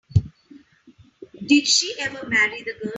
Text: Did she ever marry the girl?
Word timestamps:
Did 1.47 1.67
she 1.67 1.93
ever 1.99 2.27
marry 2.27 2.63
the 2.63 2.73
girl? 2.73 2.89